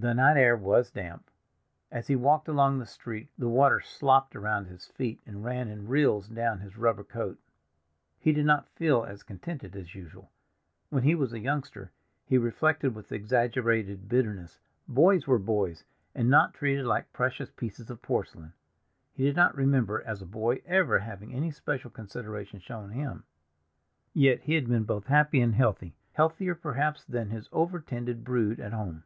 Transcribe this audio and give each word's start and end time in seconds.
The 0.00 0.14
night 0.14 0.36
air 0.36 0.54
was 0.56 0.92
damp. 0.92 1.28
As 1.90 2.06
he 2.06 2.14
walked 2.14 2.46
along 2.46 2.78
the 2.78 2.86
street 2.86 3.30
the 3.36 3.48
water 3.48 3.80
slopped 3.80 4.36
around 4.36 4.66
his 4.66 4.86
feet, 4.86 5.20
and 5.26 5.42
ran 5.44 5.66
in 5.66 5.88
rills 5.88 6.28
down 6.28 6.60
his 6.60 6.76
rubber 6.76 7.02
coat. 7.02 7.36
He 8.20 8.30
did 8.32 8.46
not 8.46 8.68
feel 8.68 9.02
as 9.02 9.24
contented 9.24 9.74
as 9.74 9.96
usual. 9.96 10.30
When 10.90 11.02
he 11.02 11.16
was 11.16 11.32
a 11.32 11.40
youngster, 11.40 11.90
he 12.26 12.38
reflected 12.38 12.94
with 12.94 13.10
exaggerated 13.10 14.08
bitterness, 14.08 14.60
boys 14.86 15.26
were 15.26 15.36
boys, 15.36 15.82
and 16.14 16.30
not 16.30 16.54
treated 16.54 16.84
like 16.84 17.12
precious 17.12 17.50
pieces 17.50 17.90
of 17.90 18.00
porcelain. 18.00 18.52
He 19.14 19.24
did 19.24 19.34
not 19.34 19.56
remember, 19.56 20.04
as 20.06 20.22
a 20.22 20.26
boy, 20.26 20.62
ever 20.64 21.00
having 21.00 21.34
any 21.34 21.50
special 21.50 21.90
consideration 21.90 22.60
shown 22.60 22.90
him; 22.90 23.24
yet 24.14 24.42
he 24.42 24.54
had 24.54 24.68
been 24.68 24.84
both 24.84 25.06
happy 25.06 25.40
and 25.40 25.56
healthy, 25.56 25.96
healthier 26.12 26.54
perhaps 26.54 27.02
than 27.04 27.30
his 27.30 27.48
over 27.50 27.80
tended 27.80 28.22
brood 28.22 28.60
at 28.60 28.72
home. 28.72 29.02